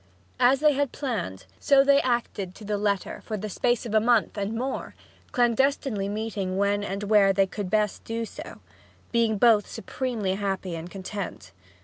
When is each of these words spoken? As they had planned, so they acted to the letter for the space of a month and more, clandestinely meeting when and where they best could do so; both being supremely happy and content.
As 0.39 0.61
they 0.61 0.73
had 0.73 0.91
planned, 0.91 1.45
so 1.59 1.83
they 1.83 2.01
acted 2.01 2.55
to 2.55 2.65
the 2.65 2.79
letter 2.79 3.21
for 3.23 3.37
the 3.37 3.49
space 3.51 3.85
of 3.85 3.93
a 3.93 3.99
month 3.99 4.35
and 4.35 4.55
more, 4.55 4.95
clandestinely 5.31 6.09
meeting 6.09 6.57
when 6.57 6.83
and 6.83 7.03
where 7.03 7.31
they 7.31 7.45
best 7.45 8.03
could 8.03 8.07
do 8.07 8.25
so; 8.25 8.43
both 8.43 9.11
being 9.11 9.39
supremely 9.63 10.33
happy 10.33 10.73
and 10.75 10.89
content. 10.89 11.51